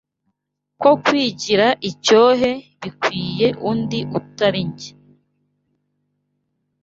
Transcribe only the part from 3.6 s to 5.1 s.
undi utali jye